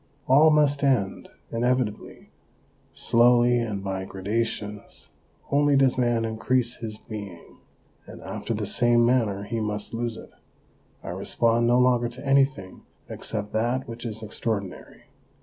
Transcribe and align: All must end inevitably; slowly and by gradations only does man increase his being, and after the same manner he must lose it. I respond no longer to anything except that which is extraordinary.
All 0.25 0.49
must 0.49 0.83
end 0.83 1.29
inevitably; 1.51 2.31
slowly 2.91 3.59
and 3.59 3.83
by 3.83 4.03
gradations 4.03 5.09
only 5.51 5.75
does 5.75 5.95
man 5.95 6.25
increase 6.25 6.77
his 6.77 6.97
being, 6.97 7.59
and 8.07 8.19
after 8.23 8.55
the 8.55 8.65
same 8.65 9.05
manner 9.05 9.43
he 9.43 9.59
must 9.59 9.93
lose 9.93 10.17
it. 10.17 10.31
I 11.03 11.09
respond 11.09 11.67
no 11.67 11.77
longer 11.77 12.09
to 12.09 12.25
anything 12.25 12.81
except 13.09 13.53
that 13.53 13.87
which 13.87 14.03
is 14.03 14.23
extraordinary. 14.23 15.03